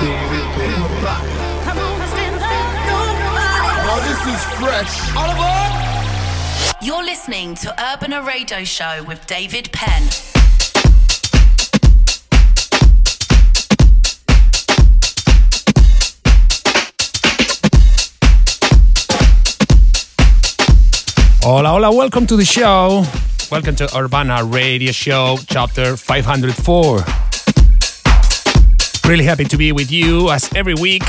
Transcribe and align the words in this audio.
This 0.00 0.08
is 4.28 4.44
fresh. 4.58 5.14
Oliver! 5.14 5.52
You're 6.80 7.04
listening 7.04 7.54
to 7.56 7.70
Urbana 7.92 8.22
Radio 8.22 8.64
Show 8.64 9.04
with 9.06 9.26
David 9.26 9.70
Penn. 9.72 10.08
Hola, 21.42 21.68
hola, 21.68 21.94
welcome 21.94 22.26
to 22.26 22.36
the 22.36 22.46
show. 22.46 23.04
Welcome 23.52 23.76
to 23.76 23.94
Urbana 23.94 24.44
Radio 24.44 24.92
Show, 24.92 25.36
chapter 25.46 25.98
504. 25.98 27.29
Really 29.10 29.24
happy 29.24 29.42
to 29.46 29.56
be 29.56 29.72
with 29.72 29.90
you 29.90 30.30
as 30.30 30.48
every 30.54 30.74
week 30.74 31.02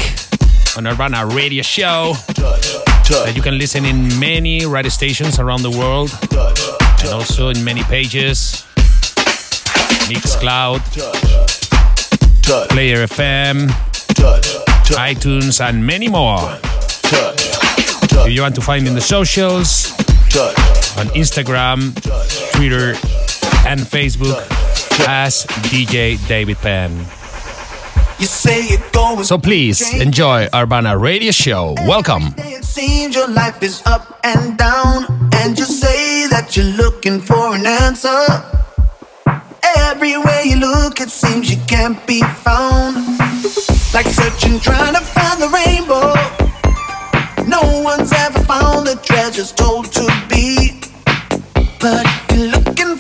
on 0.76 0.88
Urbana 0.88 1.24
Radio 1.24 1.62
Show. 1.62 2.14
That 2.34 3.34
you 3.36 3.44
can 3.44 3.60
listen 3.60 3.86
in 3.86 4.20
many 4.20 4.66
radio 4.66 4.90
stations 4.90 5.38
around 5.38 5.62
the 5.62 5.70
world 5.70 6.10
and 7.04 7.10
also 7.14 7.50
in 7.50 7.64
many 7.64 7.84
pages. 7.84 8.66
Mixcloud, 10.10 10.82
Player 12.70 13.06
FM, 13.06 13.68
iTunes, 14.98 15.62
and 15.62 15.86
many 15.86 16.08
more. 16.08 16.58
If 18.26 18.34
you 18.34 18.42
want 18.42 18.56
to 18.56 18.62
find 18.62 18.82
me 18.82 18.90
in 18.90 18.96
the 18.96 19.02
socials, 19.02 19.92
on 20.98 21.06
Instagram, 21.14 21.94
Twitter, 22.54 22.94
and 23.70 23.80
Facebook 23.80 24.42
as 25.08 25.46
DJ 25.70 26.18
David 26.28 26.58
Penn. 26.58 27.06
So 28.24 29.38
please 29.40 29.82
enjoy 30.00 30.48
Urbana 30.54 30.96
Radio 30.96 31.32
Show. 31.32 31.74
Welcome. 31.88 32.36
It 32.38 32.64
seems 32.64 33.16
your 33.16 33.28
life 33.28 33.64
is 33.64 33.82
up 33.88 34.20
and 34.24 34.58
down, 34.60 35.06
and 35.34 35.58
you 35.58 35.66
say 35.66 36.28
that 36.28 36.56
you're 36.56 36.66
looking 36.78 37.20
for 37.20 37.56
an 37.56 37.66
answer. 37.66 38.24
Everywhere 39.76 40.44
you 40.44 40.58
look, 40.58 41.02
it 41.02 41.10
seems 41.10 41.50
you 41.50 41.58
can't 41.68 41.98
be 42.06 42.22
found. 42.22 42.96
Like 43.92 44.06
searching, 44.06 44.60
trying 44.60 44.94
to 44.94 45.02
find 45.02 45.42
the 45.42 45.50
rainbow. 45.50 46.14
No 47.48 47.82
one's 47.82 48.14
ever 48.14 48.40
found 48.46 48.86
the 48.86 48.98
treasure 49.04 49.46
told 49.56 49.92
to 49.94 50.06
be. 50.30 50.80
But 51.80 52.06
if 52.06 52.38
you're 52.38 52.48
looking 52.52 52.91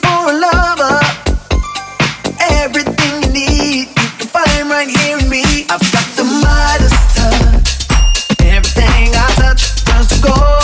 go. 10.21 10.60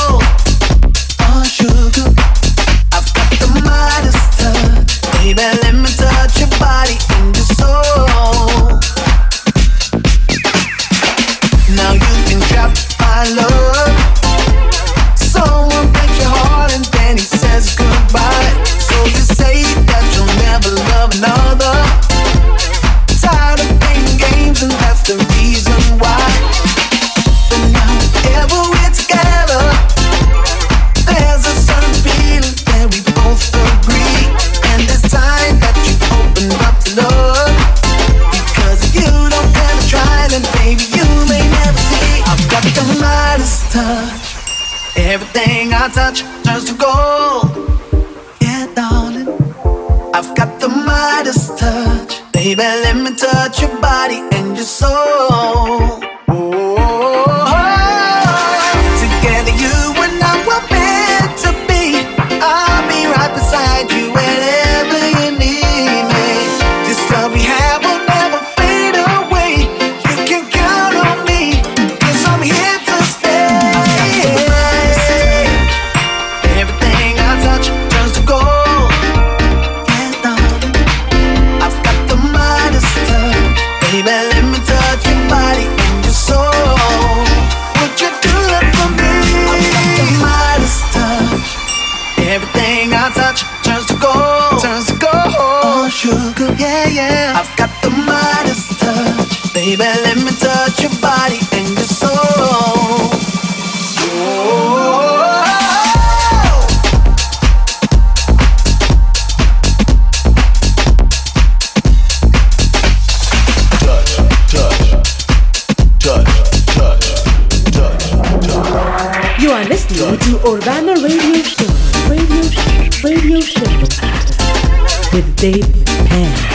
Dave 125.47 125.63
Penn. 126.09 126.46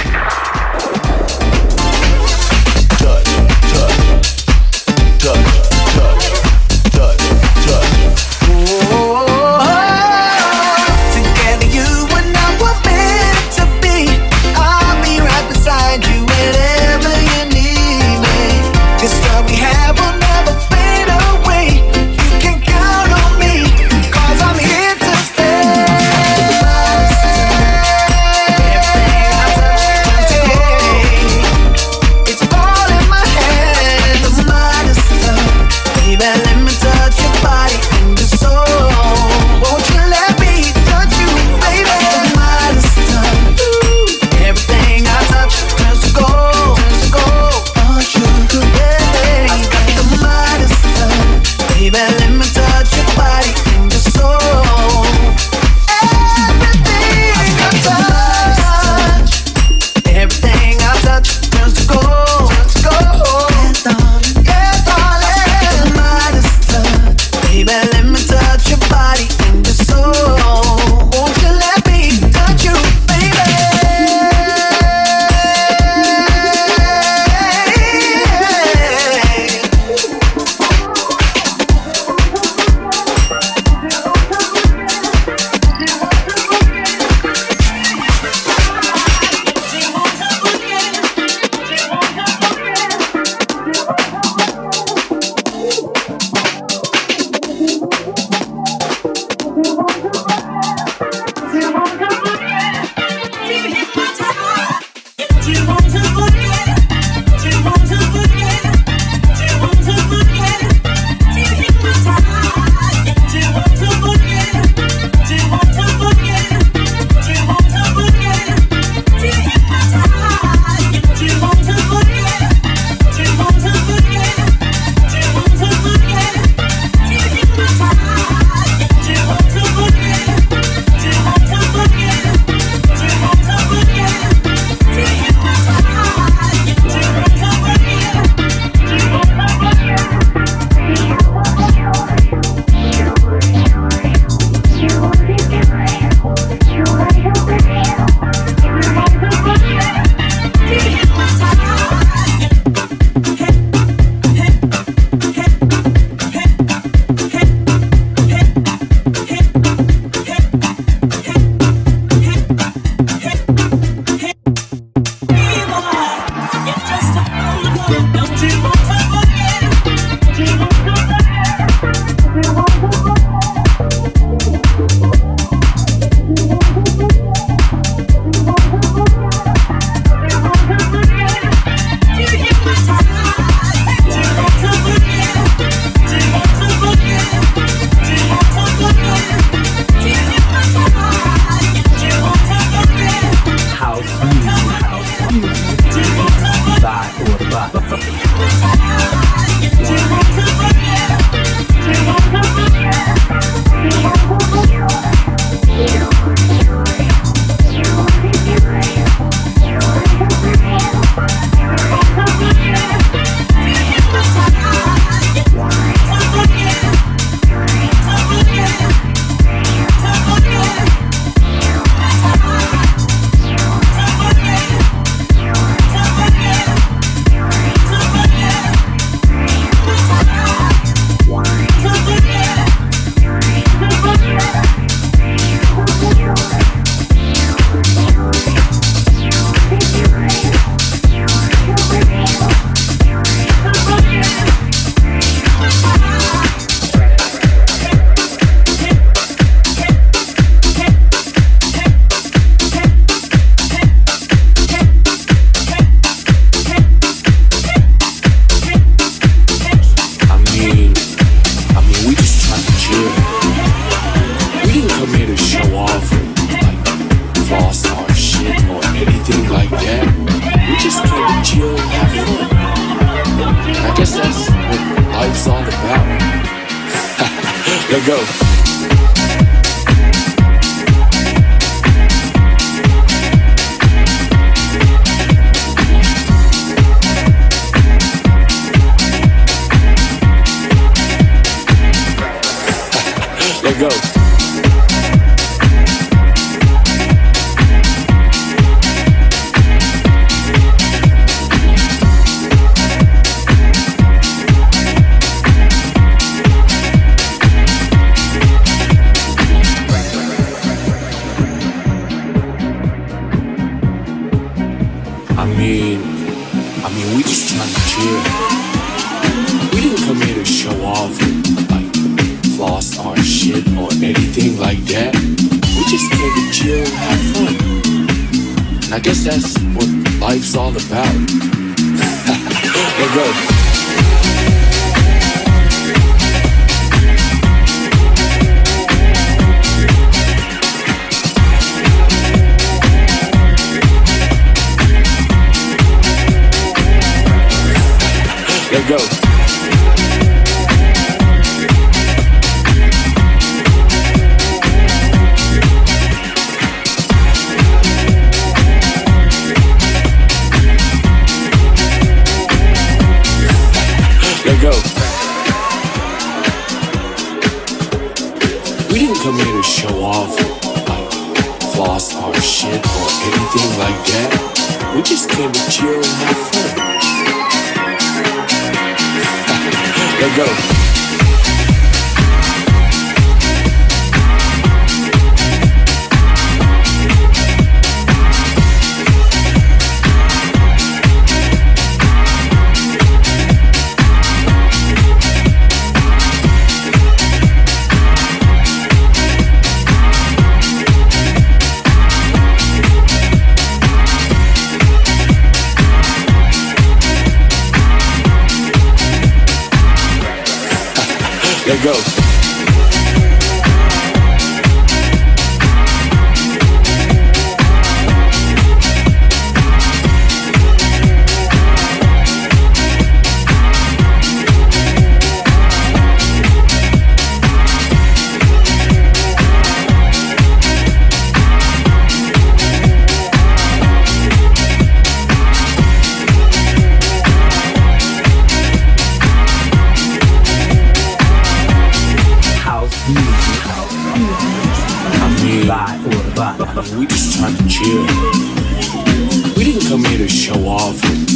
come 449.93 450.05
here 450.07 450.17
to 450.17 450.27
show 450.27 450.57
off 450.67 451.05
and 451.05 451.29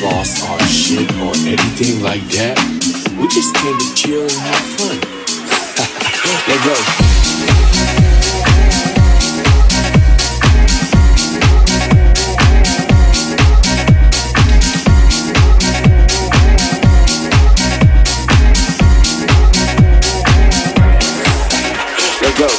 floss 0.00 0.42
our 0.48 0.58
shit 0.60 1.06
or 1.16 1.36
anything 1.46 2.02
like 2.02 2.22
that. 2.28 2.56
We 3.20 3.28
just 3.28 3.54
came 3.56 3.76
to 3.76 3.94
chill 3.94 4.22
and 4.22 4.32
have 4.32 4.64
fun. 4.80 4.98
Let 6.48 6.64
go. 6.64 6.74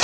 go. 0.00 0.03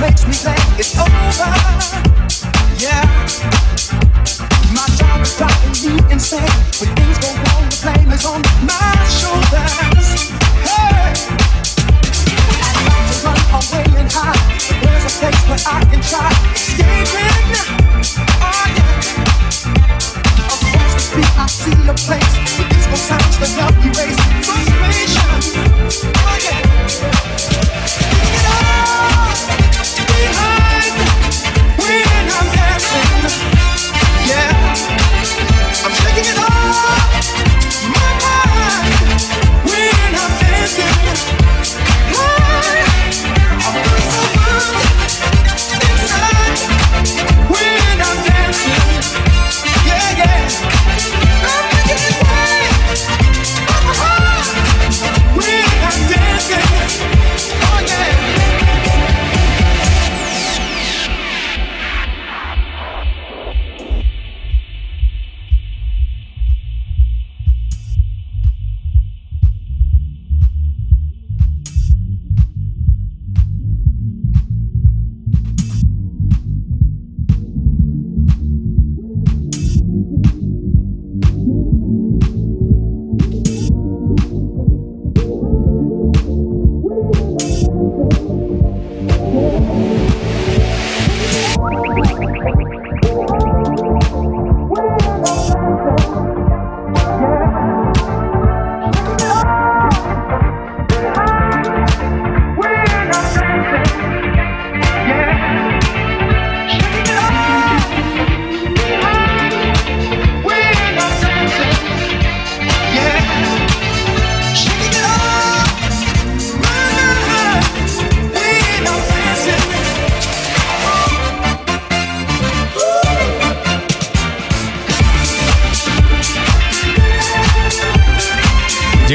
makes 0.00 0.26
me 0.26 0.32
think 0.32 0.78
it's 0.78 0.98
over. 0.98 1.99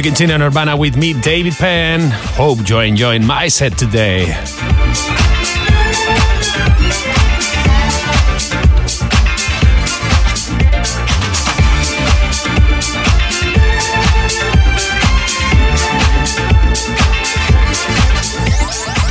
Continue 0.04 0.36
on 0.36 0.42
Urbana 0.42 0.76
with 0.76 0.98
me, 0.98 1.14
David 1.14 1.54
Penn. 1.54 2.12
Hope 2.12 2.68
you're 2.68 2.84
enjoying 2.84 3.26
my 3.26 3.48
set 3.48 3.78
today. 3.78 4.26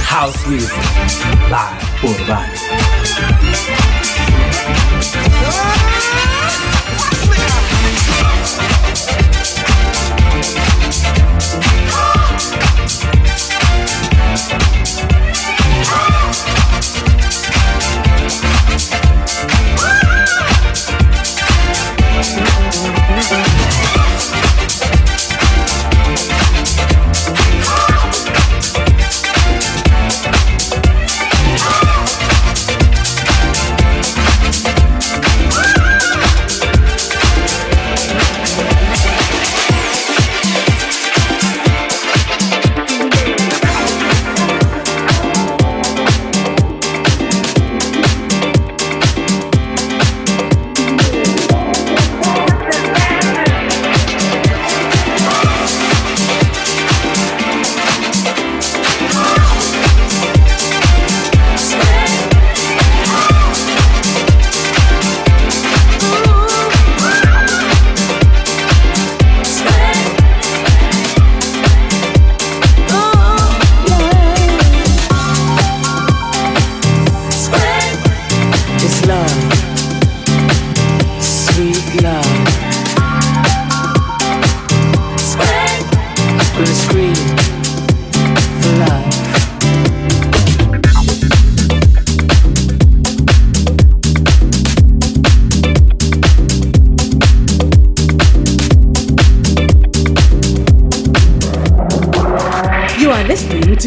House 0.04 0.46
music, 0.46 0.76
live 1.50 2.04
Urbana. 2.04 2.93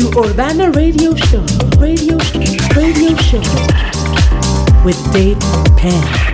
Urbana 0.05 0.69
Radio 0.71 1.15
Show. 1.15 1.43
Radio 1.79 2.19
Show, 2.19 2.39
Radio 2.75 3.15
Show 3.17 3.41
with 4.86 4.97
Dave 5.12 5.39
Penn. 5.75 6.27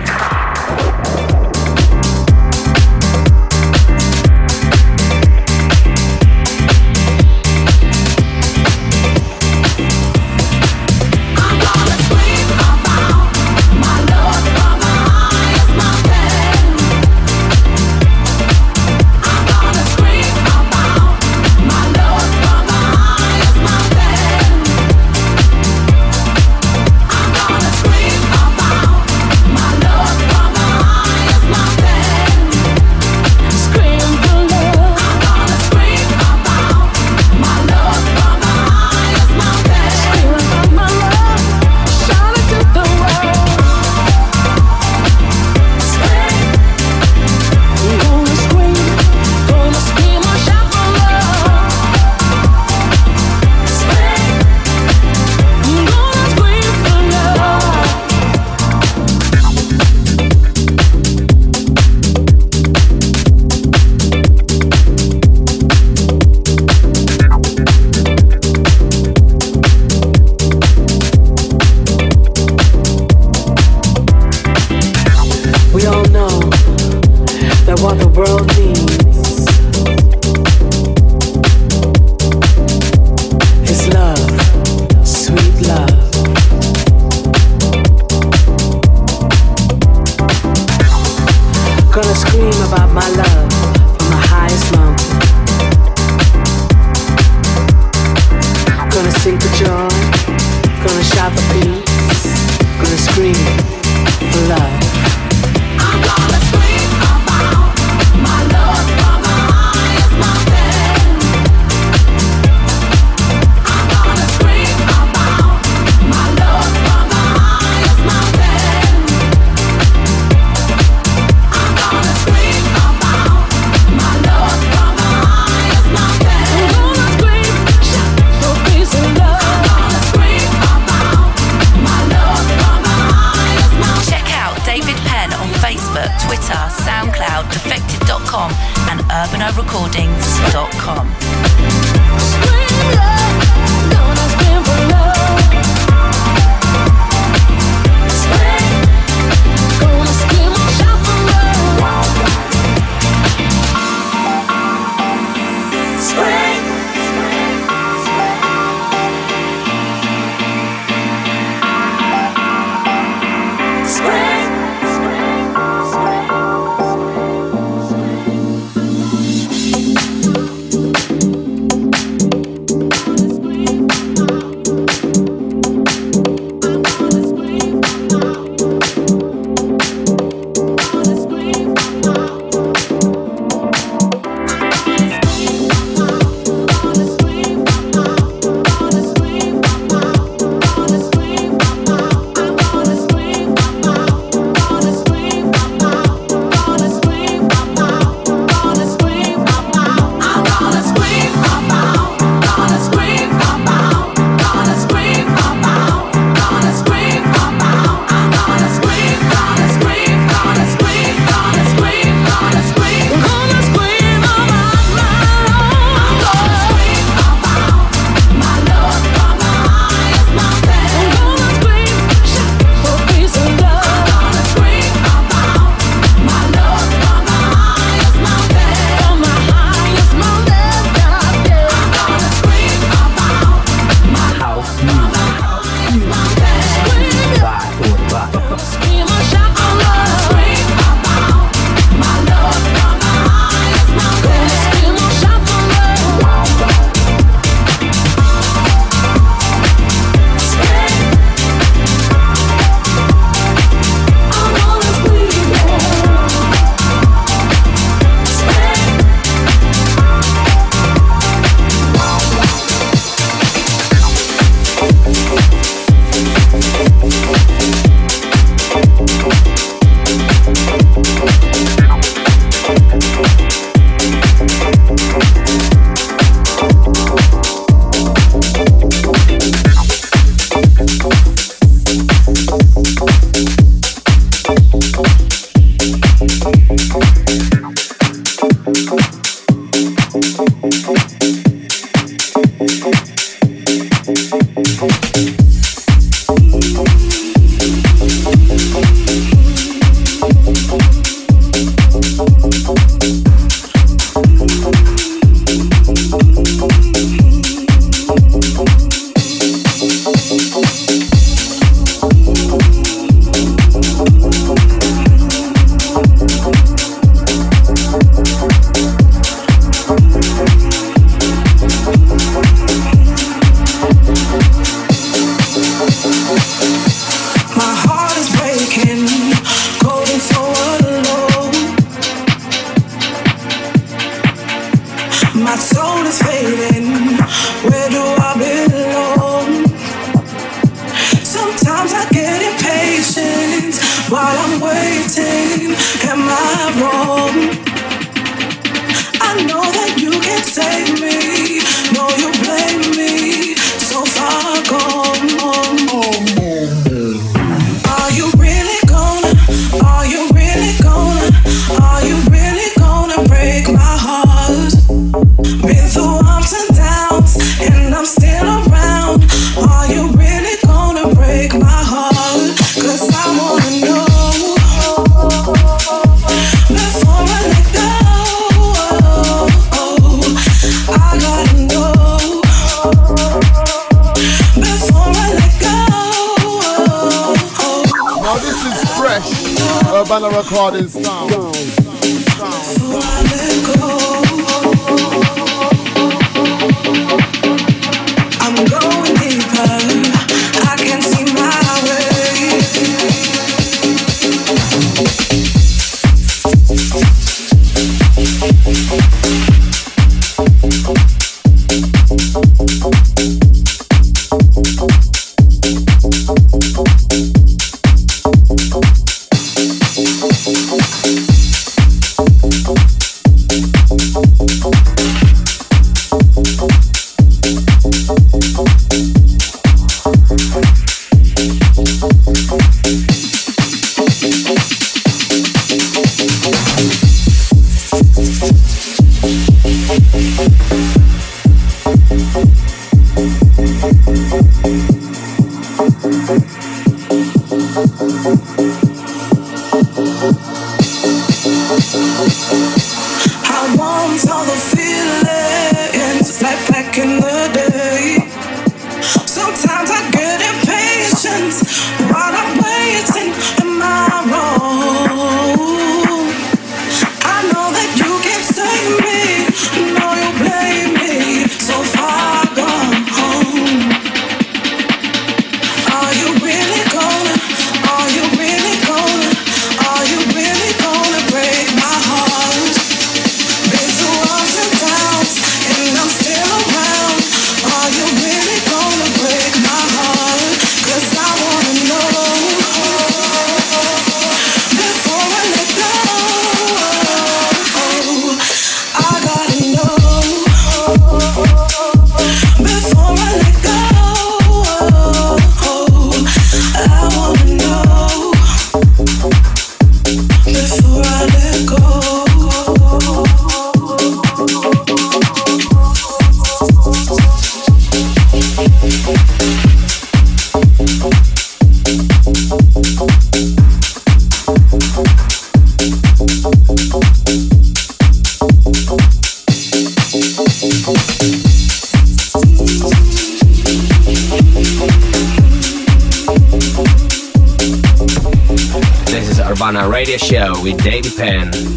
With 540.64 540.82
David 540.82 541.14
Penn. 541.14 541.73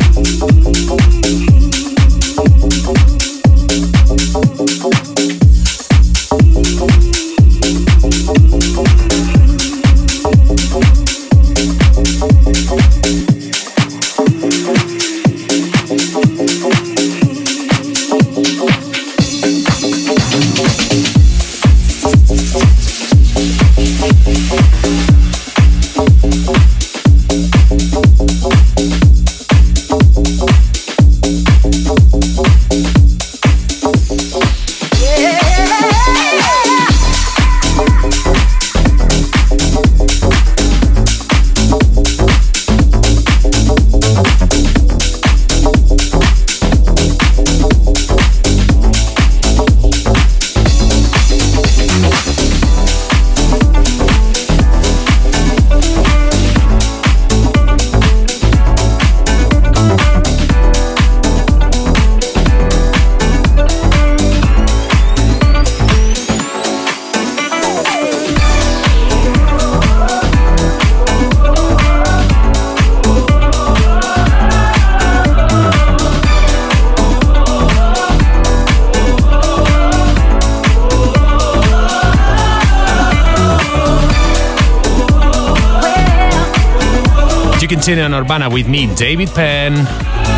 On 88.02 88.14
Urbana 88.14 88.50
with 88.50 88.68
me, 88.68 88.94
David 88.96 89.30
Penn. 89.30 90.37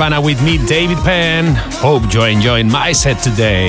With 0.00 0.42
me, 0.42 0.56
David 0.66 0.96
Penn. 0.98 1.54
Hope 1.82 2.14
you're 2.14 2.28
enjoying 2.28 2.70
my 2.70 2.90
set 2.92 3.22
today. 3.22 3.68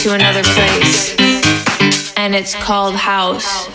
to 0.00 0.14
another 0.14 0.42
place, 0.42 1.14
and 2.16 2.34
it's 2.34 2.54
called 2.54 2.94
house. 2.94 3.68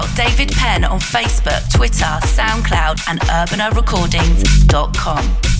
out 0.00 0.16
David 0.16 0.50
Penn 0.52 0.84
on 0.84 0.98
Facebook, 0.98 1.70
Twitter, 1.72 2.18
SoundCloud, 2.22 3.00
and 3.08 3.20
urbanarecordings.com. 3.20 5.59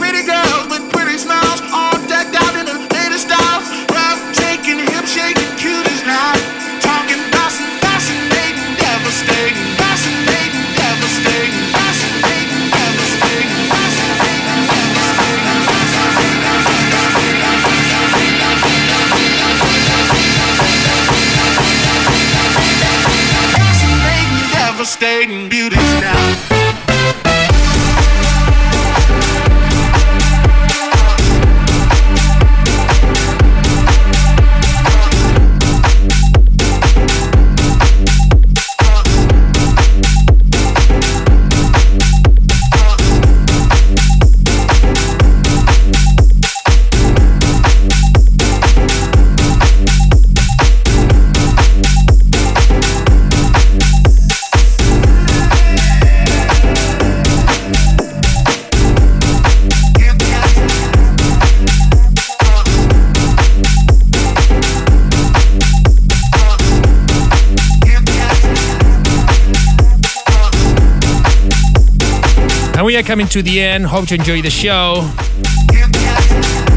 coming 73.11 73.27
to 73.27 73.43
the 73.43 73.59
end. 73.59 73.85
Hope 73.85 74.09
you 74.09 74.15
enjoy 74.15 74.41
the 74.41 74.49
show. 74.49 75.05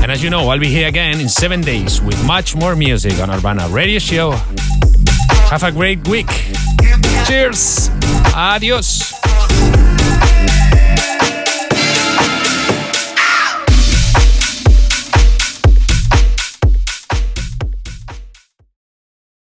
And 0.02 0.10
as 0.10 0.20
you 0.20 0.30
know, 0.30 0.48
I'll 0.48 0.58
be 0.58 0.66
here 0.66 0.88
again 0.88 1.20
in 1.20 1.28
seven 1.28 1.60
days 1.60 2.02
with 2.02 2.26
much 2.26 2.56
more 2.56 2.74
music 2.74 3.20
on 3.20 3.30
Urbana 3.30 3.68
Radio 3.68 4.00
Show. 4.00 4.32
Have 5.52 5.62
a 5.62 5.70
great 5.70 6.08
week. 6.08 6.26
Cheers. 7.28 7.88
Adios. 8.34 9.23